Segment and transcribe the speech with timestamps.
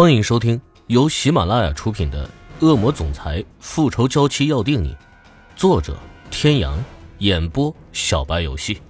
[0.00, 2.24] 欢迎收听由喜马拉雅出品的
[2.64, 4.94] 《恶魔总裁复仇娇妻要定你》，
[5.56, 5.98] 作者：
[6.30, 6.78] 天阳，
[7.18, 8.80] 演播：小白游戏。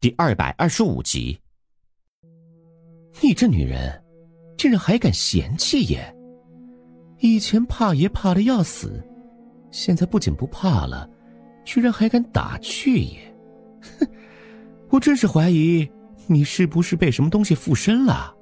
[0.00, 1.38] 第二百二十五集。
[3.20, 4.02] 你这女人，
[4.56, 6.02] 竟然还敢嫌弃爷！
[7.18, 9.06] 以前怕爷怕的要死，
[9.70, 11.06] 现在不仅不怕了，
[11.62, 13.34] 居然还敢打趣爷！
[13.82, 14.08] 哼，
[14.88, 15.86] 我真是怀疑
[16.26, 18.34] 你是不是被什么东西附身了。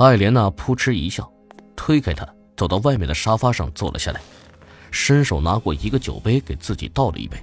[0.00, 1.30] 艾莲娜扑哧一笑，
[1.76, 4.20] 推开他，走到外面的沙发上坐了下来，
[4.90, 7.36] 伸手拿过一个酒杯，给自己倒了一杯。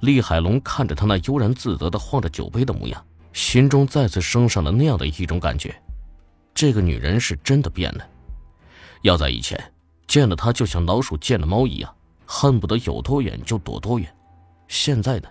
[0.00, 5.80] 厉海龙看着他那悠然自得的晃着酒杯的模样，心中再次升上了那样的一种感觉：
[6.52, 8.04] 这个女人是真的变了。
[9.02, 9.72] 要在以前，
[10.08, 11.94] 见了她就像老鼠见了猫一样，
[12.26, 14.12] 恨不得有多远就躲多远。
[14.66, 15.28] 现在呢，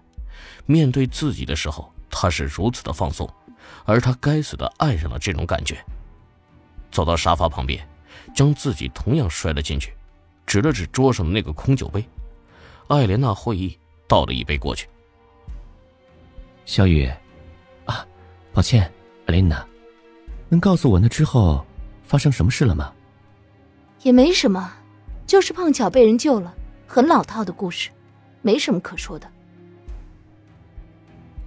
[0.65, 3.29] 面对自己的时候，她是如此的放松，
[3.83, 5.83] 而他该死的爱上了这种感觉。
[6.91, 7.87] 走到沙发旁边，
[8.33, 9.93] 将自己同样摔了进去，
[10.45, 12.03] 指了指桌上的那个空酒杯。
[12.87, 14.87] 艾莲娜会意，倒了一杯过去。
[16.65, 17.09] 小雨，
[17.85, 18.05] 啊，
[18.53, 18.83] 抱歉，
[19.25, 19.65] 艾莲娜，
[20.49, 21.65] 能告诉我那之后
[22.03, 22.93] 发生什么事了吗？
[24.03, 24.71] 也没什么，
[25.25, 26.53] 就是碰巧被人救了，
[26.87, 27.89] 很老套的故事，
[28.41, 29.29] 没什么可说的。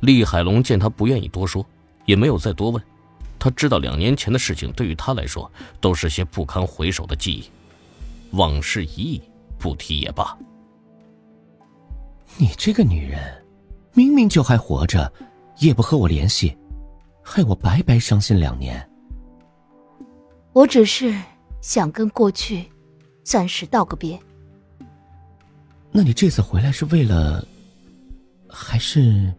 [0.00, 1.64] 厉海龙见他不愿意多说，
[2.06, 2.82] 也没有再多问。
[3.40, 7.50] 他知道两年前的事情对于他来说都是些不堪回首的记忆，
[8.36, 9.22] 往事已矣，
[9.58, 10.36] 不提也罢。
[12.36, 13.42] 你这个女人，
[13.94, 15.10] 明明就还活着，
[15.58, 16.54] 也不和我联系，
[17.22, 18.86] 害我白白伤心两年。
[20.52, 21.18] 我只是
[21.62, 22.64] 想跟过去
[23.24, 24.20] 暂时道个别。
[25.90, 27.44] 那你这次回来是为了，
[28.48, 29.32] 还是？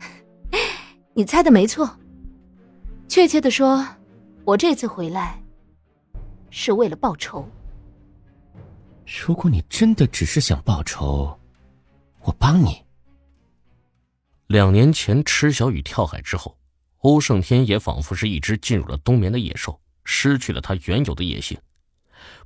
[1.14, 1.88] 你猜的没错。
[3.14, 3.86] 确切的说，
[4.44, 5.40] 我这次回来
[6.50, 7.48] 是为了报仇。
[9.06, 11.38] 如果你真的只是想报仇，
[12.22, 12.84] 我帮你。
[14.48, 16.58] 两年前池小雨跳海之后，
[17.02, 21.56] 欧胜天也仿佛是一只进入了冬眠的野兽，失去了他原有的野性。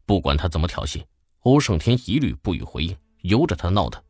[0.04, 1.03] 不管他怎么挑衅，
[1.44, 4.03] 欧胜天一律不予回应，由着他闹腾。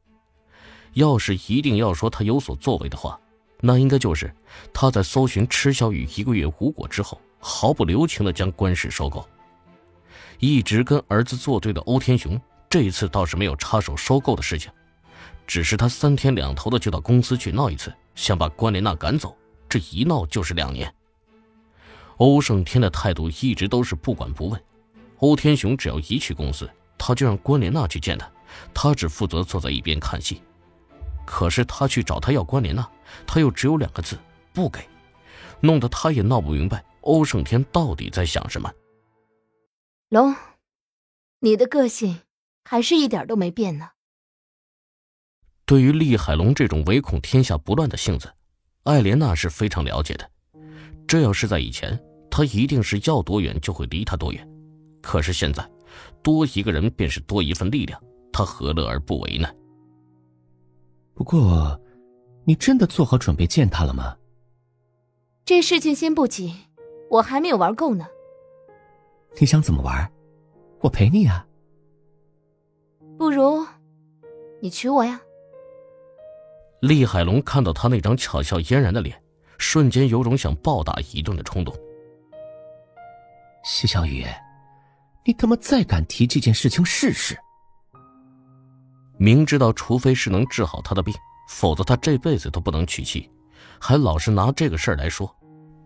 [0.94, 3.16] 要是一定要说他有所作为的话。
[3.60, 4.32] 那应该就是
[4.72, 9.26] 他在搜寻池小雨一个月无果之后，毫不留情的将关氏收购。
[10.38, 14.70] 一直跟儿子作对的欧天雄，这一次倒是没有插手收购的事情，
[15.46, 19.36] 只是他三天两头的就到公司去闹一次，想把关莲娜赶走，
[19.68, 20.92] 这一闹就是两年。
[22.18, 24.60] 欧胜天的态度一直都是不管不问，
[25.18, 28.30] 欧天雄只要一去公司，他就让关莲娜去见他，
[28.72, 30.40] 他只负责坐在一边看戏。
[31.24, 32.88] 可是他去找他要关联娜，
[33.26, 34.18] 他又只有两个字
[34.52, 34.80] 不给，
[35.60, 38.72] 弄得他也闹不明白欧胜天到底在想什么。
[40.08, 40.34] 龙，
[41.40, 42.20] 你的个性
[42.64, 43.90] 还是一点都没变呢。
[45.64, 48.32] 对于厉海龙这种唯恐天下不乱的性子，
[48.84, 50.30] 艾莲娜是非常了解的。
[51.06, 51.98] 这要是在以前，
[52.30, 54.48] 他一定是要多远就会离他多远。
[55.02, 55.68] 可是现在，
[56.22, 58.02] 多一个人便是多一份力量，
[58.32, 59.48] 他何乐而不为呢？
[61.14, 61.78] 不过，
[62.48, 64.16] 你真的做好准备见他了吗？
[65.44, 66.54] 这事情先不急，
[67.10, 68.06] 我还没有玩够呢。
[69.38, 70.10] 你想怎么玩？
[70.80, 71.46] 我陪你啊。
[73.18, 73.66] 不如，
[74.62, 75.20] 你娶我呀。
[76.80, 79.22] 厉海龙看到他那张巧笑嫣然的脸，
[79.58, 81.76] 瞬间有种想暴打一顿的冲动。
[83.62, 84.24] 谢小雨，
[85.26, 87.36] 你他妈再敢提这件事情试试！
[89.18, 91.14] 明知道，除非是能治好他的病，
[91.48, 93.28] 否则他这辈子都不能娶妻，
[93.80, 95.34] 还老是拿这个事儿来说。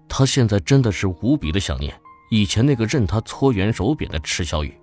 [0.08, 1.98] 他现在真的是无比的想念
[2.30, 4.76] 以前那个任他搓圆手扁的池小雨。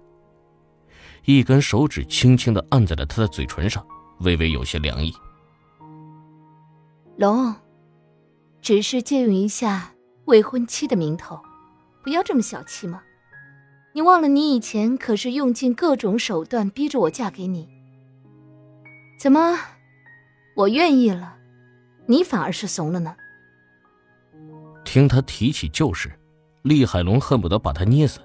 [1.26, 3.86] 一根手指轻轻的按在了他的嘴唇上，
[4.22, 5.14] 微微有些凉意。
[7.18, 7.54] 龙，
[8.62, 9.94] 只是借用一下
[10.26, 11.40] 未婚妻的名头，
[12.02, 13.04] 不要这么小气嘛。
[13.94, 17.68] 你忘了，你以前可是用尽各种手段逼着我嫁给你。
[19.20, 19.60] 怎么，
[20.60, 21.38] 我愿意了，
[22.06, 23.16] 你反而是怂了呢？
[24.84, 26.12] 听他提起旧事，
[26.64, 28.20] 厉海龙恨不得把他捏死。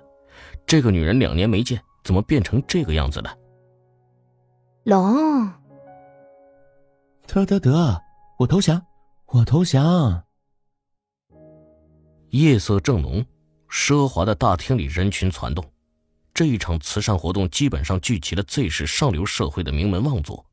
[0.67, 3.39] 这个女人两年没见，怎么变成这个样子了？
[4.83, 5.49] 龙，
[7.29, 8.03] 得得得，
[8.41, 8.85] 我投降，
[9.27, 10.25] 我投降。
[12.31, 13.25] 夜色正浓，
[13.71, 15.65] 奢华的大厅里人群攒动。
[16.33, 20.45] 这一场慈善活动基本上聚集了 Z 市上流社会的名门望族。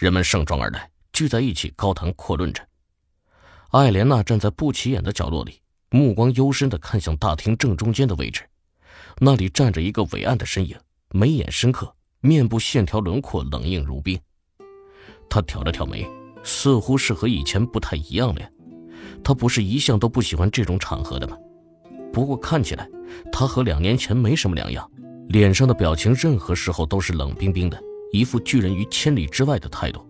[0.00, 2.66] 人们盛装而来，聚在一起高谈阔论着。
[3.72, 5.60] 艾莲娜站在不起眼的角落里，
[5.90, 8.40] 目光幽深的看向大厅正中间的位置，
[9.18, 10.74] 那里站着一个伟岸的身影，
[11.10, 14.18] 眉眼深刻，面部线条轮廓冷硬如冰。
[15.28, 16.08] 他挑了挑眉，
[16.42, 18.40] 似乎是和以前不太一样了。
[19.22, 21.36] 他不是一向都不喜欢这种场合的吗？
[22.10, 22.88] 不过看起来，
[23.30, 24.90] 他和两年前没什么两样，
[25.28, 27.78] 脸上的表情任何时候都是冷冰冰的，
[28.12, 30.00] 一副拒人于千里之外的态度。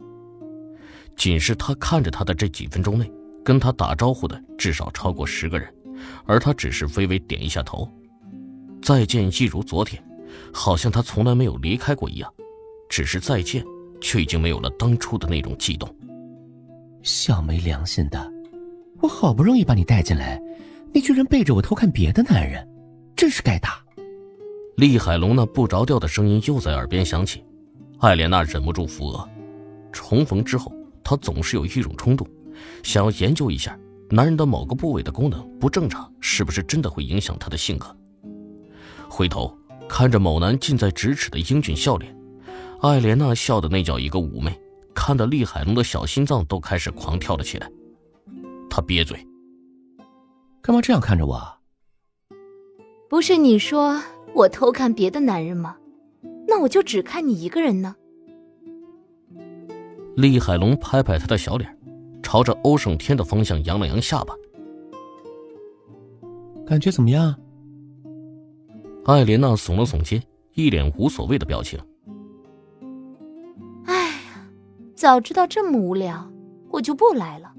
[1.16, 3.10] 仅是他看着他的这几分钟内，
[3.44, 5.72] 跟他打招呼的至少超过十个人，
[6.24, 7.86] 而他只是微微点一下头，
[8.80, 10.02] 再见一如昨天，
[10.52, 12.32] 好像他从来没有离开过一样，
[12.88, 13.62] 只是再见，
[14.00, 15.94] 却已经没有了当初的那种悸动。
[17.02, 18.32] 小没良心的，
[19.00, 20.40] 我好不容易把你带进来。
[20.92, 22.66] 你居然背着我偷看别的男人，
[23.14, 23.80] 真是该打！
[24.76, 27.44] 厉海龙那不着调的声音又在耳边响起，
[28.00, 29.28] 艾莲娜忍不住扶额。
[29.92, 30.72] 重逢之后，
[31.04, 32.26] 她总是有一种冲动，
[32.82, 33.78] 想要研究一下
[34.10, 37.94] 男人的某个部位的功能不正常，是不是真的会影响他的性格。
[39.08, 39.56] 回头
[39.88, 42.16] 看着某男近在咫尺的英俊笑脸，
[42.80, 44.58] 艾莲娜笑的那叫一个妩媚，
[44.94, 47.70] 看得厉海龙的小心脏都开始狂跳了起来。
[48.70, 49.26] 他憋嘴。
[50.62, 51.58] 干嘛这样看着我？
[53.08, 54.00] 不是你说
[54.34, 55.76] 我偷看别的男人吗？
[56.50, 57.94] 那我就只看你一个人呢。
[60.16, 61.78] 厉海龙拍拍他的小脸，
[62.24, 64.34] 朝着欧胜天的方向扬了扬下巴。
[66.66, 67.38] 感觉怎么样？
[69.04, 70.20] 艾莲娜耸了耸肩，
[70.54, 71.78] 一脸无所谓的表情。
[73.84, 74.50] 哎呀，
[74.96, 76.28] 早知道这么无聊，
[76.68, 77.54] 我就不来了。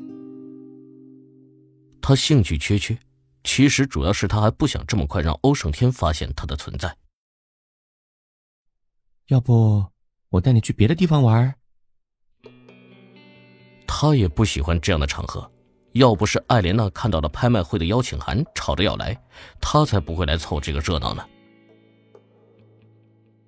[2.02, 2.98] 他兴趣缺缺，
[3.46, 6.94] 其实主要是他还不想这么快让欧胜天发现他的存在。
[9.32, 9.82] 要不
[10.28, 11.56] 我带你去别的地方玩？
[13.88, 15.50] 他也不喜欢这样的场合，
[15.94, 19.18] 要不是艾莲娜看到了拍卖会的邀请函，吵着要来，
[19.62, 21.26] 他才不会来凑这个热闹呢。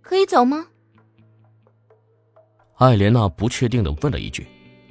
[0.02, 0.66] 可以走吗？
[2.76, 4.48] 艾莲娜不确定的问了一句：“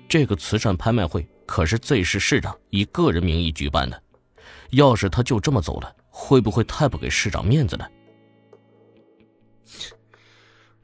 [0.07, 4.03] 这个慈善拍卖会。”可是 Z 市市长以个人名义举办的，
[4.71, 7.91] 要是他就这么走了，会不会太不给市长面子了？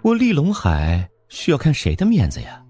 [0.08, 2.64] 我厉龙海需要看谁的面子呀？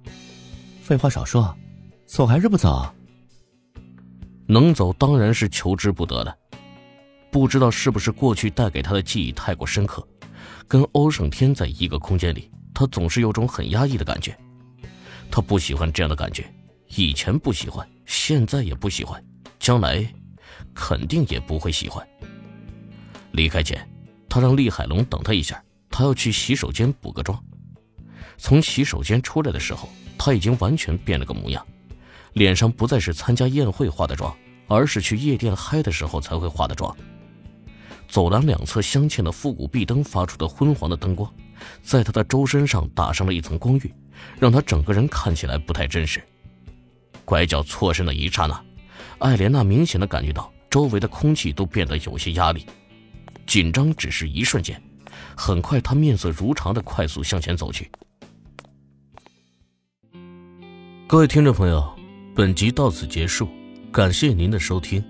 [0.82, 1.56] 废话少说，
[2.04, 2.92] 走还是不走？
[4.48, 6.36] 能走当然是求之不得的。
[7.30, 10.04] 不知道是不是过去带给他的记忆太过深刻，
[10.66, 14.36] 跟欧胜天在一个空间里，他总是有种很压抑的感觉。
[15.30, 16.44] 他不喜欢这样的感觉。
[16.96, 19.24] 以前不喜欢，现在也不喜欢，
[19.60, 20.04] 将来
[20.74, 22.04] 肯定也不会喜欢。
[23.30, 23.88] 离开前，
[24.28, 25.62] 他让厉海龙等他一下，
[25.98, 27.36] 他要去洗手间补个妆。
[28.36, 31.66] 从洗手间出来的时候，他已经完全变了个模样，
[32.34, 34.32] 脸上不再是参加宴会化的妆，
[34.68, 36.96] 而是去夜店嗨的时候才会化的妆。
[38.06, 41.28] 走廊两侧镶嵌的复古壁灯发出的昏黄的灯光，
[41.82, 43.92] 在他的周身上打上了一层光晕，
[44.38, 46.22] 让他整个人看起来不太真实。
[47.24, 48.64] 拐角错身的一刹那，
[49.18, 52.64] 艾莲娜明显的感觉到周围的空气都变得有些压力，
[53.48, 54.80] 紧张只是一瞬间，
[55.36, 57.90] 很快他面色如常的快速向前走去。
[61.06, 61.96] 各位听众朋友，
[62.34, 63.48] 本集到此结束，
[63.90, 65.02] 感谢您的收听。